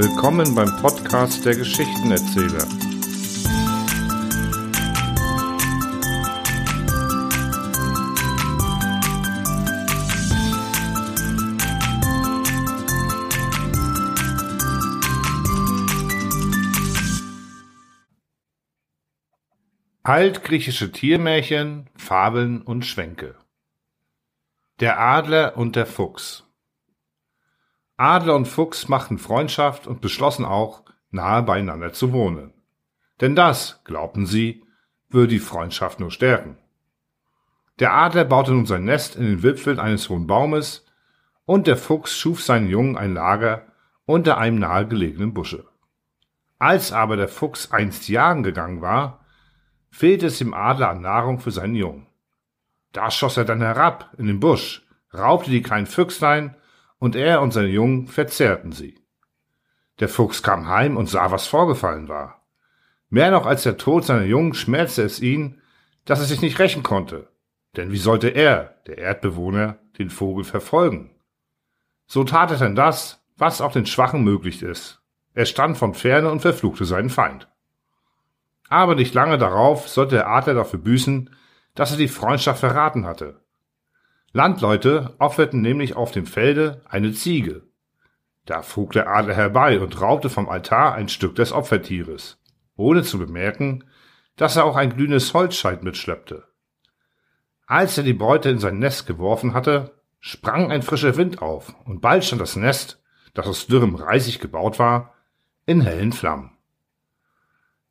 Willkommen 0.00 0.54
beim 0.54 0.76
Podcast 0.80 1.44
der 1.44 1.56
Geschichtenerzähler. 1.56 2.68
Altgriechische 20.04 20.92
Tiermärchen, 20.92 21.90
Fabeln 21.96 22.62
und 22.62 22.86
Schwänke. 22.86 23.34
Der 24.78 25.00
Adler 25.00 25.56
und 25.56 25.74
der 25.74 25.86
Fuchs. 25.86 26.47
Adler 27.98 28.36
und 28.36 28.46
Fuchs 28.46 28.88
machten 28.88 29.18
Freundschaft 29.18 29.88
und 29.88 30.00
beschlossen 30.00 30.44
auch, 30.44 30.84
nahe 31.10 31.42
beieinander 31.42 31.92
zu 31.92 32.12
wohnen. 32.12 32.52
Denn 33.20 33.34
das, 33.34 33.82
glaubten 33.82 34.24
sie, 34.24 34.62
würde 35.08 35.28
die 35.28 35.40
Freundschaft 35.40 35.98
nur 35.98 36.12
stärken. 36.12 36.58
Der 37.80 37.92
Adler 37.92 38.24
baute 38.24 38.52
nun 38.52 38.66
sein 38.66 38.84
Nest 38.84 39.16
in 39.16 39.24
den 39.24 39.42
Wipfeln 39.42 39.80
eines 39.80 40.08
hohen 40.08 40.28
Baumes, 40.28 40.86
und 41.44 41.66
der 41.66 41.76
Fuchs 41.76 42.16
schuf 42.16 42.40
seinen 42.40 42.68
Jungen 42.68 42.96
ein 42.96 43.14
Lager 43.14 43.66
unter 44.06 44.38
einem 44.38 44.60
nahegelegenen 44.60 45.34
Busche. 45.34 45.64
Als 46.60 46.92
aber 46.92 47.16
der 47.16 47.28
Fuchs 47.28 47.72
einst 47.72 48.08
jagen 48.08 48.44
gegangen 48.44 48.80
war, 48.80 49.24
fehlte 49.90 50.26
es 50.26 50.38
dem 50.38 50.54
Adler 50.54 50.90
an 50.90 51.00
Nahrung 51.00 51.40
für 51.40 51.50
seinen 51.50 51.74
Jungen. 51.74 52.06
Da 52.92 53.10
schoss 53.10 53.36
er 53.36 53.44
dann 53.44 53.60
herab 53.60 54.14
in 54.18 54.28
den 54.28 54.38
Busch, 54.38 54.86
raubte 55.12 55.50
die 55.50 55.62
kleinen 55.62 55.86
Füchslein 55.86 56.54
und 56.98 57.16
er 57.16 57.40
und 57.42 57.52
seine 57.52 57.68
Jungen 57.68 58.06
verzehrten 58.06 58.72
sie. 58.72 58.98
Der 60.00 60.08
Fuchs 60.08 60.42
kam 60.42 60.68
heim 60.68 60.96
und 60.96 61.08
sah, 61.08 61.30
was 61.30 61.46
vorgefallen 61.46 62.08
war. 62.08 62.46
Mehr 63.10 63.30
noch 63.30 63.46
als 63.46 63.62
der 63.62 63.78
Tod 63.78 64.04
seiner 64.04 64.24
Jungen 64.24 64.54
schmerzte 64.54 65.02
es 65.02 65.20
ihn, 65.20 65.60
dass 66.04 66.20
er 66.20 66.26
sich 66.26 66.40
nicht 66.40 66.58
rächen 66.58 66.82
konnte. 66.82 67.28
Denn 67.76 67.90
wie 67.90 67.98
sollte 67.98 68.28
er, 68.28 68.76
der 68.86 68.98
Erdbewohner, 68.98 69.78
den 69.98 70.10
Vogel 70.10 70.44
verfolgen? 70.44 71.10
So 72.06 72.24
tat 72.24 72.50
er 72.50 72.58
denn 72.58 72.74
das, 72.74 73.24
was 73.36 73.60
auch 73.60 73.72
den 73.72 73.86
Schwachen 73.86 74.24
möglich 74.24 74.62
ist. 74.62 75.00
Er 75.34 75.46
stand 75.46 75.78
von 75.78 75.94
ferne 75.94 76.30
und 76.30 76.40
verfluchte 76.40 76.84
seinen 76.84 77.10
Feind. 77.10 77.48
Aber 78.68 78.94
nicht 78.94 79.14
lange 79.14 79.38
darauf 79.38 79.88
sollte 79.88 80.16
der 80.16 80.28
Adler 80.28 80.54
dafür 80.54 80.78
büßen, 80.78 81.30
dass 81.74 81.92
er 81.92 81.96
die 81.96 82.08
Freundschaft 82.08 82.60
verraten 82.60 83.06
hatte. 83.06 83.40
Landleute 84.32 85.14
opferten 85.18 85.62
nämlich 85.62 85.96
auf 85.96 86.10
dem 86.10 86.26
Felde 86.26 86.82
eine 86.88 87.12
Ziege. 87.12 87.62
Da 88.44 88.62
frug 88.62 88.92
der 88.92 89.08
Adler 89.08 89.34
herbei 89.34 89.80
und 89.80 90.00
raubte 90.00 90.30
vom 90.30 90.48
Altar 90.48 90.94
ein 90.94 91.08
Stück 91.08 91.34
des 91.34 91.52
Opfertieres, 91.52 92.38
ohne 92.76 93.02
zu 93.02 93.18
bemerken, 93.18 93.84
dass 94.36 94.56
er 94.56 94.64
auch 94.64 94.76
ein 94.76 94.94
glühendes 94.94 95.34
Holzscheit 95.34 95.82
mitschleppte. 95.82 96.44
Als 97.66 97.98
er 97.98 98.04
die 98.04 98.14
Beute 98.14 98.48
in 98.48 98.58
sein 98.58 98.78
Nest 98.78 99.06
geworfen 99.06 99.52
hatte, 99.52 99.92
sprang 100.20 100.70
ein 100.70 100.82
frischer 100.82 101.16
Wind 101.16 101.42
auf, 101.42 101.74
und 101.84 102.00
bald 102.00 102.24
stand 102.24 102.40
das 102.40 102.56
Nest, 102.56 103.02
das 103.34 103.46
aus 103.46 103.66
dürrem 103.66 103.94
Reisig 103.94 104.40
gebaut 104.40 104.78
war, 104.78 105.14
in 105.66 105.82
hellen 105.82 106.12
Flammen. 106.12 106.56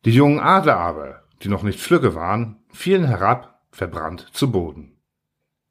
Die 0.05 0.11
jungen 0.11 0.39
Adler 0.39 0.77
aber, 0.77 1.23
die 1.43 1.49
noch 1.49 1.63
nicht 1.63 1.79
flügge 1.79 2.15
waren, 2.15 2.63
fielen 2.69 3.05
herab, 3.05 3.61
verbrannt 3.71 4.27
zu 4.33 4.51
Boden. 4.51 4.96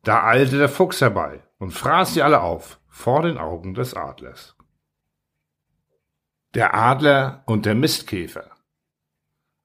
Da 0.06 0.22
eilte 0.22 0.56
der 0.56 0.68
Fuchs 0.68 1.00
herbei 1.00 1.42
und 1.58 1.72
fraß 1.72 2.14
sie 2.14 2.22
alle 2.22 2.40
auf 2.40 2.78
vor 2.86 3.22
den 3.22 3.38
Augen 3.38 3.74
des 3.74 3.92
Adlers. 3.94 4.54
Der 6.54 6.74
Adler 6.74 7.42
und 7.46 7.66
der 7.66 7.74
Mistkäfer. 7.74 8.52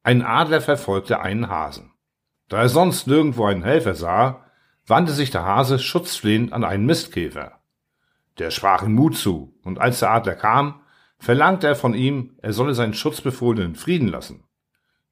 Ein 0.02 0.24
Adler 0.24 0.60
verfolgte 0.60 1.20
einen 1.20 1.48
Hasen. 1.48 1.94
Da 2.50 2.58
er 2.58 2.70
sonst 2.70 3.06
nirgendwo 3.06 3.46
einen 3.46 3.62
Helfer 3.62 3.94
sah, 3.94 4.44
wandte 4.88 5.14
sich 5.14 5.30
der 5.30 5.46
Hase 5.46 5.78
schutzflehend 5.78 6.54
an 6.54 6.64
einen 6.64 6.88
Mistkäfer. 6.88 7.60
Der 8.40 8.50
sprach 8.50 8.82
ihm 8.82 8.96
Mut 8.96 9.16
zu, 9.16 9.54
und 9.62 9.78
als 9.78 10.00
der 10.00 10.10
Adler 10.10 10.34
kam, 10.34 10.82
verlangte 11.20 11.68
er 11.68 11.76
von 11.76 11.94
ihm, 11.94 12.36
er 12.42 12.54
solle 12.54 12.74
seinen 12.74 12.96
Schutzbefohlenen 12.96 13.74
in 13.74 13.76
Frieden 13.76 14.08
lassen. 14.08 14.44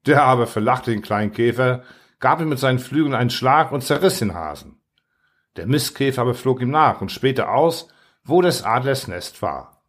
Der 0.08 0.24
aber 0.24 0.48
verlachte 0.48 0.90
den 0.90 1.04
kleinen 1.04 1.34
Käfer, 1.34 1.84
gab 2.20 2.42
ihm 2.42 2.50
mit 2.50 2.58
seinen 2.58 2.80
Flügeln 2.80 3.14
einen 3.14 3.30
Schlag 3.30 3.72
und 3.72 3.84
zerriss 3.84 4.18
den 4.18 4.34
Hasen. 4.34 4.79
Der 5.56 5.68
Mistkäfer 5.68 6.22
aber 6.22 6.34
flog 6.34 6.62
ihm 6.62 6.72
nach 6.72 7.02
und 7.02 7.12
spähte 7.12 7.50
aus, 7.50 7.88
wo 8.24 8.42
des 8.42 8.64
Adlers 8.64 9.08
Nest 9.08 9.42
war. 9.42 9.84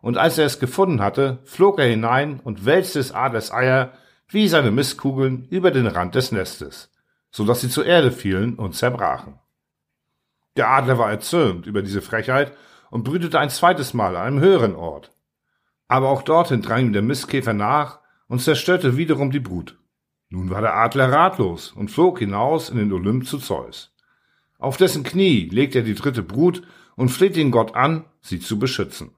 Und 0.00 0.18
als 0.18 0.38
er 0.38 0.46
es 0.46 0.58
gefunden 0.58 1.00
hatte, 1.00 1.38
flog 1.44 1.78
er 1.78 1.86
hinein 1.86 2.40
und 2.40 2.66
wälzte 2.66 2.98
des 2.98 3.12
Adlers 3.12 3.52
Eier 3.52 3.92
wie 4.28 4.48
seine 4.48 4.70
Mistkugeln 4.70 5.46
über 5.50 5.70
den 5.70 5.86
Rand 5.86 6.14
des 6.14 6.32
Nestes, 6.32 6.90
so 7.30 7.44
dass 7.44 7.60
sie 7.60 7.68
zur 7.68 7.86
Erde 7.86 8.10
fielen 8.10 8.56
und 8.56 8.74
zerbrachen. 8.74 9.38
Der 10.56 10.68
Adler 10.68 10.98
war 10.98 11.10
erzürnt 11.10 11.66
über 11.66 11.82
diese 11.82 12.02
Frechheit 12.02 12.52
und 12.90 13.04
brütete 13.04 13.38
ein 13.38 13.50
zweites 13.50 13.94
Mal 13.94 14.16
an 14.16 14.26
einem 14.26 14.40
höheren 14.40 14.76
Ort. 14.76 15.10
Aber 15.88 16.08
auch 16.10 16.22
dorthin 16.22 16.62
drang 16.62 16.86
ihm 16.86 16.92
der 16.92 17.02
Mistkäfer 17.02 17.52
nach 17.52 18.00
und 18.28 18.40
zerstörte 18.40 18.96
wiederum 18.96 19.30
die 19.30 19.40
Brut. 19.40 19.78
Nun 20.28 20.50
war 20.50 20.60
der 20.60 20.76
Adler 20.76 21.10
ratlos 21.10 21.72
und 21.72 21.90
flog 21.90 22.18
hinaus 22.18 22.70
in 22.70 22.78
den 22.78 22.92
Olymp 22.92 23.26
zu 23.26 23.38
Zeus. 23.38 23.93
Auf 24.64 24.78
dessen 24.78 25.04
Knie 25.04 25.50
legt 25.52 25.74
er 25.74 25.82
die 25.82 25.94
dritte 25.94 26.22
Brut 26.22 26.62
und 26.96 27.10
fleht 27.10 27.36
den 27.36 27.50
Gott 27.50 27.74
an, 27.74 28.06
sie 28.22 28.40
zu 28.40 28.58
beschützen. 28.58 29.14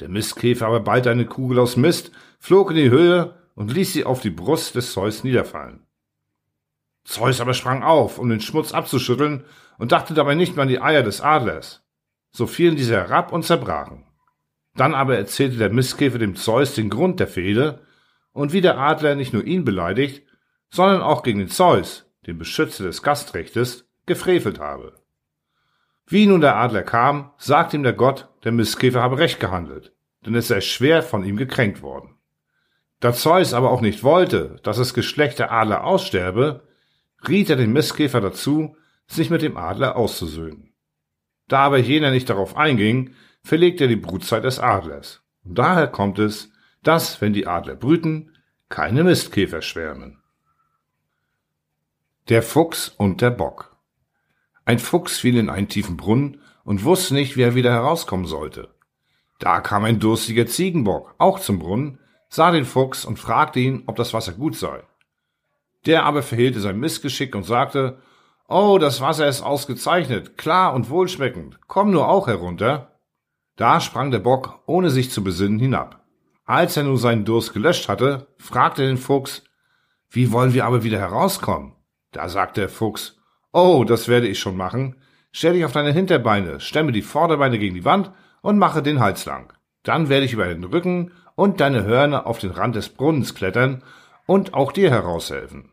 Der 0.00 0.08
Mistkäfer 0.08 0.66
aber 0.66 0.80
ballte 0.80 1.10
eine 1.10 1.26
Kugel 1.26 1.58
aus 1.58 1.76
Mist, 1.76 2.12
flog 2.38 2.70
in 2.70 2.78
die 2.78 2.88
Höhe 2.88 3.34
und 3.54 3.70
ließ 3.70 3.92
sie 3.92 4.04
auf 4.04 4.22
die 4.22 4.30
Brust 4.30 4.74
des 4.74 4.94
Zeus 4.94 5.22
niederfallen. 5.22 5.86
Zeus 7.04 7.42
aber 7.42 7.52
sprang 7.52 7.82
auf, 7.82 8.18
um 8.18 8.30
den 8.30 8.40
Schmutz 8.40 8.72
abzuschütteln 8.72 9.44
und 9.76 9.92
dachte 9.92 10.14
dabei 10.14 10.34
nicht 10.34 10.56
mehr 10.56 10.62
an 10.62 10.70
die 10.70 10.80
Eier 10.80 11.02
des 11.02 11.20
Adlers. 11.20 11.82
So 12.32 12.46
fielen 12.46 12.76
diese 12.76 12.94
herab 12.94 13.34
und 13.34 13.44
zerbrachen. 13.44 14.06
Dann 14.76 14.94
aber 14.94 15.18
erzählte 15.18 15.58
der 15.58 15.70
Mistkäfer 15.70 16.18
dem 16.18 16.36
Zeus 16.36 16.74
den 16.74 16.88
Grund 16.88 17.20
der 17.20 17.28
Fehde 17.28 17.82
und 18.32 18.54
wie 18.54 18.62
der 18.62 18.78
Adler 18.78 19.14
nicht 19.14 19.34
nur 19.34 19.44
ihn 19.44 19.66
beleidigt, 19.66 20.26
sondern 20.70 21.02
auch 21.02 21.22
gegen 21.22 21.40
den 21.40 21.50
Zeus, 21.50 22.06
den 22.26 22.38
Beschützer 22.38 22.84
des 22.84 23.02
Gastrechtes, 23.02 23.84
gefrevelt 24.06 24.58
habe. 24.58 24.94
Wie 26.06 26.26
nun 26.26 26.40
der 26.40 26.56
Adler 26.56 26.82
kam, 26.82 27.32
sagte 27.38 27.76
ihm 27.76 27.82
der 27.82 27.94
Gott, 27.94 28.28
der 28.44 28.52
Mistkäfer 28.52 29.02
habe 29.02 29.18
recht 29.18 29.40
gehandelt, 29.40 29.92
denn 30.26 30.34
es 30.34 30.48
sei 30.48 30.60
schwer 30.60 31.02
von 31.02 31.24
ihm 31.24 31.36
gekränkt 31.36 31.80
worden. 31.82 32.16
Da 33.00 33.12
Zeus 33.12 33.54
aber 33.54 33.70
auch 33.70 33.80
nicht 33.80 34.02
wollte, 34.02 34.56
dass 34.62 34.76
das 34.76 34.94
Geschlecht 34.94 35.38
der 35.38 35.52
Adler 35.52 35.84
aussterbe, 35.84 36.66
riet 37.26 37.50
er 37.50 37.56
den 37.56 37.72
Mistkäfer 37.72 38.20
dazu, 38.20 38.76
sich 39.06 39.30
mit 39.30 39.42
dem 39.42 39.56
Adler 39.56 39.96
auszusöhnen. 39.96 40.72
Da 41.48 41.60
aber 41.60 41.78
jener 41.78 42.10
nicht 42.10 42.28
darauf 42.30 42.56
einging, 42.56 43.14
verlegte 43.42 43.84
er 43.84 43.88
die 43.88 43.96
Brutzeit 43.96 44.44
des 44.44 44.58
Adlers. 44.58 45.22
Und 45.44 45.58
daher 45.58 45.88
kommt 45.88 46.18
es, 46.18 46.50
dass, 46.82 47.20
wenn 47.20 47.32
die 47.32 47.46
Adler 47.46 47.76
brüten, 47.76 48.32
keine 48.68 49.04
Mistkäfer 49.04 49.62
schwärmen. 49.62 50.22
Der 52.28 52.42
Fuchs 52.42 52.88
und 52.88 53.20
der 53.20 53.30
Bock 53.30 53.73
ein 54.64 54.78
Fuchs 54.78 55.18
fiel 55.18 55.36
in 55.36 55.50
einen 55.50 55.68
tiefen 55.68 55.96
Brunnen 55.96 56.40
und 56.64 56.84
wusste 56.84 57.14
nicht, 57.14 57.36
wie 57.36 57.42
er 57.42 57.54
wieder 57.54 57.72
herauskommen 57.72 58.26
sollte. 58.26 58.74
Da 59.38 59.60
kam 59.60 59.84
ein 59.84 60.00
durstiger 60.00 60.46
Ziegenbock, 60.46 61.14
auch 61.18 61.38
zum 61.38 61.58
Brunnen, 61.58 61.98
sah 62.28 62.50
den 62.50 62.64
Fuchs 62.64 63.04
und 63.04 63.18
fragte 63.18 63.60
ihn, 63.60 63.82
ob 63.86 63.96
das 63.96 64.14
Wasser 64.14 64.32
gut 64.32 64.56
sei. 64.56 64.82
Der 65.86 66.04
aber 66.04 66.22
verhehlte 66.22 66.60
sein 66.60 66.78
Missgeschick 66.78 67.34
und 67.34 67.44
sagte, 67.44 67.98
Oh, 68.48 68.78
das 68.78 69.00
Wasser 69.00 69.26
ist 69.26 69.42
ausgezeichnet, 69.42 70.36
klar 70.36 70.74
und 70.74 70.90
wohlschmeckend, 70.90 71.58
komm 71.66 71.90
nur 71.90 72.08
auch 72.08 72.26
herunter. 72.26 72.98
Da 73.56 73.80
sprang 73.80 74.10
der 74.10 74.18
Bock, 74.18 74.62
ohne 74.66 74.90
sich 74.90 75.10
zu 75.10 75.22
besinnen, 75.22 75.58
hinab. 75.58 76.04
Als 76.44 76.76
er 76.76 76.82
nun 76.82 76.98
seinen 76.98 77.24
Durst 77.24 77.54
gelöscht 77.54 77.88
hatte, 77.88 78.26
fragte 78.38 78.86
den 78.86 78.98
Fuchs, 78.98 79.44
Wie 80.10 80.30
wollen 80.30 80.52
wir 80.52 80.66
aber 80.66 80.84
wieder 80.84 80.98
herauskommen? 80.98 81.74
Da 82.12 82.28
sagte 82.28 82.62
der 82.62 82.68
Fuchs, 82.68 83.18
Oh, 83.56 83.84
das 83.84 84.08
werde 84.08 84.26
ich 84.26 84.40
schon 84.40 84.56
machen. 84.56 84.96
Stell 85.30 85.52
dich 85.52 85.64
auf 85.64 85.70
deine 85.70 85.92
Hinterbeine, 85.92 86.58
stemme 86.58 86.90
die 86.90 87.02
Vorderbeine 87.02 87.56
gegen 87.60 87.76
die 87.76 87.84
Wand 87.84 88.10
und 88.42 88.58
mache 88.58 88.82
den 88.82 88.98
Hals 88.98 89.26
lang. 89.26 89.52
Dann 89.84 90.08
werde 90.08 90.26
ich 90.26 90.32
über 90.32 90.46
den 90.46 90.64
Rücken 90.64 91.12
und 91.36 91.60
deine 91.60 91.84
Hörner 91.84 92.26
auf 92.26 92.40
den 92.40 92.50
Rand 92.50 92.74
des 92.74 92.88
Brunnens 92.88 93.36
klettern 93.36 93.84
und 94.26 94.54
auch 94.54 94.72
dir 94.72 94.90
heraushelfen. 94.90 95.70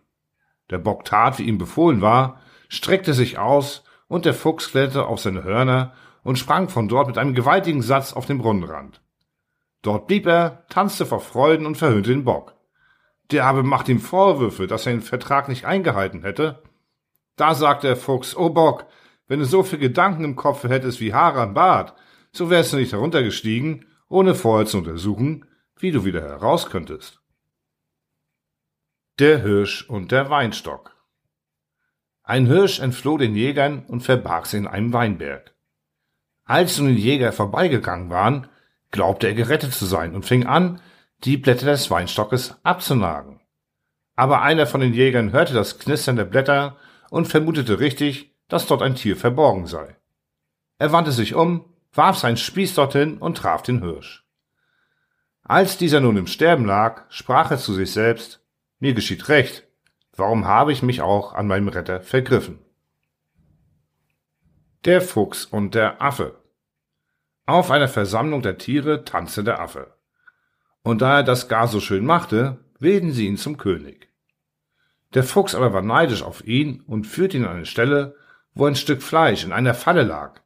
Der 0.69 0.77
Bock 0.77 1.05
tat, 1.05 1.39
wie 1.39 1.45
ihm 1.45 1.57
befohlen 1.57 2.01
war, 2.01 2.39
streckte 2.69 3.15
sich 3.15 3.39
aus, 3.39 3.83
und 4.07 4.25
der 4.25 4.35
Fuchs 4.35 4.69
kletterte 4.69 5.07
auf 5.07 5.19
seine 5.19 5.43
Hörner 5.43 5.93
und 6.21 6.37
sprang 6.37 6.69
von 6.69 6.87
dort 6.87 7.07
mit 7.07 7.17
einem 7.17 7.33
gewaltigen 7.33 7.81
Satz 7.81 8.13
auf 8.13 8.27
den 8.27 8.37
Brunnenrand. 8.37 9.01
Dort 9.81 10.05
blieb 10.05 10.27
er, 10.27 10.67
tanzte 10.69 11.07
vor 11.07 11.19
Freuden 11.19 11.65
und 11.65 11.79
verhöhnte 11.79 12.11
den 12.11 12.25
Bock. 12.25 12.53
Der 13.31 13.45
aber 13.45 13.63
macht 13.63 13.89
ihm 13.89 13.99
Vorwürfe, 13.99 14.67
dass 14.67 14.85
er 14.85 14.93
den 14.93 15.01
Vertrag 15.01 15.49
nicht 15.49 15.65
eingehalten 15.65 16.21
hätte 16.21 16.61
da 17.35 17.55
sagte 17.55 17.87
der 17.87 17.97
Fuchs, 17.97 18.35
oh 18.35 18.49
Bock, 18.49 18.85
wenn 19.27 19.39
du 19.39 19.45
so 19.45 19.63
viel 19.63 19.79
Gedanken 19.79 20.23
im 20.23 20.35
Kopf 20.35 20.63
hättest 20.63 20.99
wie 20.99 21.13
Haare 21.13 21.41
am 21.41 21.53
Bart, 21.53 21.95
so 22.31 22.49
wärst 22.49 22.73
du 22.73 22.77
nicht 22.77 22.93
heruntergestiegen 22.93 23.85
ohne 24.11 24.35
vorher 24.35 24.67
zu 24.67 24.77
untersuchen, 24.77 25.45
wie 25.79 25.91
du 25.91 26.03
wieder 26.03 26.21
heraus 26.21 26.69
könntest. 26.69 27.21
Der 29.19 29.41
Hirsch 29.41 29.89
und 29.89 30.11
der 30.11 30.29
Weinstock 30.29 30.95
Ein 32.23 32.45
Hirsch 32.45 32.79
entfloh 32.79 33.17
den 33.17 33.35
Jägern 33.35 33.85
und 33.87 34.01
verbarg 34.01 34.45
sich 34.45 34.59
in 34.59 34.67
einem 34.67 34.93
Weinberg. 34.93 35.55
Als 36.43 36.77
nun 36.77 36.95
die 36.95 37.01
Jäger 37.01 37.31
vorbeigegangen 37.31 38.09
waren, 38.09 38.47
glaubte 38.91 39.27
er 39.27 39.33
gerettet 39.33 39.73
zu 39.73 39.85
sein 39.85 40.13
und 40.13 40.25
fing 40.25 40.45
an, 40.45 40.81
die 41.23 41.37
Blätter 41.37 41.67
des 41.67 41.89
Weinstockes 41.89 42.57
abzunagen. 42.63 43.39
Aber 44.15 44.41
einer 44.41 44.67
von 44.67 44.81
den 44.81 44.93
Jägern 44.93 45.31
hörte 45.31 45.53
das 45.53 45.79
Knistern 45.79 46.17
der 46.17 46.25
Blätter 46.25 46.77
und 47.11 47.27
vermutete 47.27 47.79
richtig, 47.79 48.33
dass 48.47 48.67
dort 48.67 48.81
ein 48.81 48.95
Tier 48.95 49.17
verborgen 49.17 49.67
sei. 49.67 49.97
Er 50.79 50.93
wandte 50.93 51.11
sich 51.11 51.35
um, 51.35 51.65
warf 51.93 52.17
seinen 52.17 52.37
Spieß 52.37 52.73
dorthin 52.73 53.17
und 53.17 53.37
traf 53.37 53.61
den 53.61 53.81
Hirsch. 53.81 54.25
Als 55.43 55.77
dieser 55.77 55.99
nun 55.99 56.15
im 56.15 56.27
Sterben 56.27 56.65
lag, 56.65 57.03
sprach 57.09 57.51
er 57.51 57.57
zu 57.57 57.73
sich 57.73 57.91
selbst, 57.91 58.41
mir 58.79 58.93
geschieht 58.93 59.27
recht, 59.27 59.67
warum 60.15 60.45
habe 60.45 60.71
ich 60.71 60.83
mich 60.83 61.01
auch 61.01 61.33
an 61.33 61.47
meinem 61.47 61.67
Retter 61.67 62.01
vergriffen? 62.01 62.59
Der 64.85 65.01
Fuchs 65.01 65.43
und 65.43 65.75
der 65.75 66.01
Affe 66.01 66.39
Auf 67.45 67.71
einer 67.71 67.89
Versammlung 67.89 68.41
der 68.41 68.57
Tiere 68.57 69.03
tanzte 69.03 69.43
der 69.43 69.59
Affe. 69.59 69.93
Und 70.81 71.01
da 71.01 71.17
er 71.17 71.23
das 71.23 71.49
gar 71.49 71.67
so 71.67 71.81
schön 71.81 72.05
machte, 72.05 72.63
wählten 72.79 73.11
sie 73.11 73.27
ihn 73.27 73.37
zum 73.37 73.57
König. 73.57 74.10
Der 75.13 75.23
Fuchs 75.23 75.55
aber 75.55 75.73
war 75.73 75.81
neidisch 75.81 76.23
auf 76.23 76.45
ihn 76.45 76.81
und 76.87 77.05
führte 77.05 77.37
ihn 77.37 77.45
an 77.45 77.57
eine 77.57 77.65
Stelle, 77.65 78.15
wo 78.53 78.65
ein 78.65 78.75
Stück 78.75 79.01
Fleisch 79.01 79.43
in 79.43 79.51
einer 79.51 79.73
Falle 79.73 80.03
lag. 80.03 80.41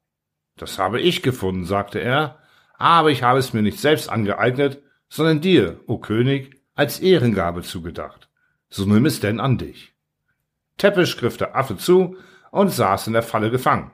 Das 0.57 0.79
habe 0.79 0.99
ich 0.99 1.21
gefunden, 1.21 1.65
sagte 1.65 1.99
er, 1.99 2.39
aber 2.77 3.11
ich 3.11 3.23
habe 3.23 3.39
es 3.39 3.53
mir 3.53 3.61
nicht 3.61 3.79
selbst 3.79 4.09
angeeignet, 4.09 4.81
sondern 5.09 5.41
dir, 5.41 5.79
o 5.87 5.97
König, 5.97 6.61
als 6.73 6.99
Ehrengabe 6.99 7.61
zugedacht. 7.61 8.29
So 8.69 8.85
nimm 8.85 9.05
es 9.05 9.19
denn 9.19 9.39
an 9.39 9.57
dich. 9.57 9.93
Täppisch 10.77 11.17
griff 11.17 11.37
der 11.37 11.55
Affe 11.55 11.77
zu 11.77 12.17
und 12.51 12.69
saß 12.69 13.07
in 13.07 13.13
der 13.13 13.23
Falle 13.23 13.51
gefangen. 13.51 13.91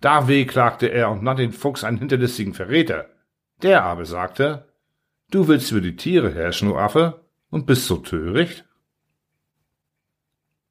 Da 0.00 0.28
wehklagte 0.28 0.88
er 0.88 1.10
und 1.10 1.22
nannte 1.22 1.42
den 1.42 1.52
Fuchs 1.52 1.84
einen 1.84 1.98
hinterlistigen 1.98 2.54
Verräter. 2.54 3.06
Der 3.62 3.84
aber 3.84 4.04
sagte, 4.04 4.68
du 5.30 5.48
willst 5.48 5.70
über 5.70 5.80
die 5.80 5.96
Tiere 5.96 6.32
herrschen, 6.32 6.70
o 6.70 6.76
Affe, 6.76 7.24
und 7.50 7.66
bist 7.66 7.86
so 7.86 7.96
töricht? 7.96 8.64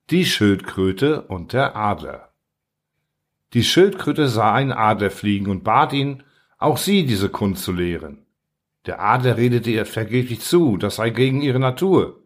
Die 0.10 0.25
Schildkröte 0.25 1.24
und 1.24 1.54
der 1.54 1.75
Adler 1.75 2.36
die 3.56 3.63
Schildkröte 3.63 4.28
sah 4.28 4.54
einen 4.54 4.74
Adler 4.74 5.10
fliegen 5.10 5.50
und 5.50 5.63
bat 5.63 5.94
ihn, 5.94 6.24
auch 6.57 6.78
sie 6.78 7.06
diese 7.06 7.30
Kunst 7.30 7.63
zu 7.63 7.72
lehren. 7.72 8.25
Der 8.86 9.00
Adler 9.00 9.38
redete 9.38 9.72
ihr 9.72 9.86
vergeblich 9.86 10.42
zu, 10.42 10.75
das 10.75 10.98
sei 10.98 11.10
gegen 11.10 11.42
ihre 11.42 11.60
Natur. 11.60 12.22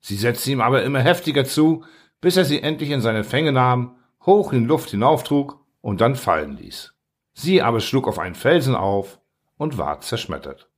Sie 0.00 0.16
setzte 0.16 0.50
ihm 0.50 0.62
aber 0.62 0.82
immer 0.82 1.00
heftiger 1.00 1.44
zu, 1.44 1.84
bis 2.22 2.38
er 2.38 2.46
sie 2.46 2.62
endlich 2.62 2.90
in 2.90 3.02
seine 3.02 3.22
Fänge 3.22 3.52
nahm, 3.52 3.96
hoch 4.24 4.54
in 4.54 4.64
Luft 4.64 4.90
hinauftrug 4.90 5.62
und 5.82 6.00
dann 6.00 6.16
fallen 6.16 6.56
ließ. 6.56 6.94
Sie 7.34 7.60
aber 7.60 7.80
schlug 7.80 8.08
auf 8.08 8.18
einen 8.18 8.34
Felsen 8.34 8.74
auf 8.74 9.20
und 9.58 9.76
ward 9.76 10.04
zerschmettert. 10.04 10.70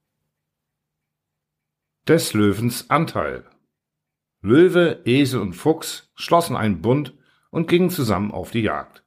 Des 2.08 2.32
Löwens 2.34 2.90
Anteil 2.90 3.44
Löwe, 4.40 5.00
Esel 5.04 5.40
und 5.40 5.54
Fuchs 5.54 6.12
schlossen 6.14 6.56
einen 6.56 6.80
Bund 6.80 7.14
und 7.50 7.66
gingen 7.66 7.90
zusammen 7.90 8.30
auf 8.30 8.52
die 8.52 8.62
Jagd. 8.62 9.02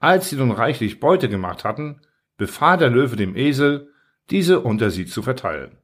Als 0.00 0.30
sie 0.30 0.36
nun 0.36 0.50
reichlich 0.50 0.98
Beute 0.98 1.28
gemacht 1.28 1.64
hatten, 1.64 2.00
befahl 2.36 2.78
der 2.78 2.90
Löwe 2.90 3.16
dem 3.16 3.36
Esel, 3.36 3.92
diese 4.30 4.60
unter 4.60 4.90
sie 4.90 5.06
zu 5.06 5.22
verteilen. 5.22 5.78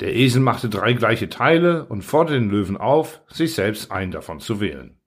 Der 0.00 0.14
Esel 0.14 0.40
machte 0.40 0.68
drei 0.68 0.92
gleiche 0.92 1.28
Teile 1.28 1.84
und 1.86 2.02
forderte 2.02 2.38
den 2.40 2.50
Löwen 2.50 2.76
auf, 2.76 3.20
sich 3.28 3.54
selbst 3.54 3.90
einen 3.90 4.12
davon 4.12 4.40
zu 4.40 4.60
wählen. 4.60 5.00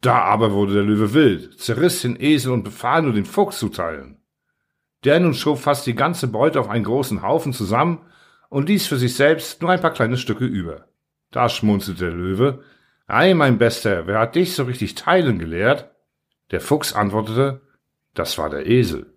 Da 0.00 0.20
aber 0.20 0.52
wurde 0.52 0.74
der 0.74 0.82
Löwe 0.82 1.14
wild, 1.14 1.58
zerriss 1.58 2.02
den 2.02 2.20
Esel 2.20 2.52
und 2.52 2.62
befahl 2.62 3.02
nur 3.02 3.12
den 3.12 3.24
Fuchs 3.24 3.58
zu 3.58 3.68
teilen. 3.68 4.18
Der 5.04 5.20
nun 5.20 5.34
schob 5.34 5.58
fast 5.58 5.86
die 5.86 5.94
ganze 5.94 6.28
Beute 6.28 6.60
auf 6.60 6.68
einen 6.68 6.84
großen 6.84 7.22
Haufen 7.22 7.52
zusammen 7.52 8.00
und 8.48 8.68
ließ 8.68 8.86
für 8.86 8.96
sich 8.96 9.14
selbst 9.14 9.60
nur 9.60 9.70
ein 9.70 9.80
paar 9.80 9.92
kleine 9.92 10.16
Stücke 10.16 10.44
über. 10.44 10.86
Da 11.34 11.48
schmunzelte 11.48 12.04
der 12.04 12.14
Löwe, 12.14 12.62
Ei, 13.08 13.34
mein 13.34 13.58
Bester, 13.58 14.06
wer 14.06 14.20
hat 14.20 14.36
dich 14.36 14.54
so 14.54 14.62
richtig 14.62 14.94
teilen 14.94 15.40
gelehrt? 15.40 15.90
Der 16.52 16.60
Fuchs 16.60 16.92
antwortete, 16.92 17.60
das 18.14 18.38
war 18.38 18.50
der 18.50 18.66
Esel. 18.66 19.13